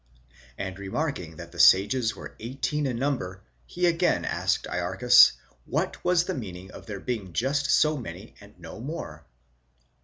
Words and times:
And 0.57 0.79
remarking 0.79 1.35
that 1.35 1.51
the 1.51 1.59
sages 1.59 2.15
were 2.15 2.35
eighteen 2.39 2.87
in 2.87 2.97
number, 2.97 3.43
he 3.67 3.85
again 3.85 4.25
asked 4.25 4.65
Iarchas, 4.67 5.33
what 5.67 6.03
was 6.03 6.23
the 6.23 6.33
meaning 6.33 6.71
of 6.71 6.87
their 6.87 6.99
being 6.99 7.33
just 7.33 7.69
so 7.69 7.97
many 7.97 8.33
and 8.41 8.59
no 8.59 8.79
more. 8.79 9.27